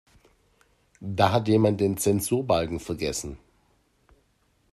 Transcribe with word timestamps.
Da 0.99 1.31
hat 1.31 1.47
jemand 1.47 1.79
den 1.79 1.95
Zensurbalken 1.95 2.79
vergessen. 2.79 3.37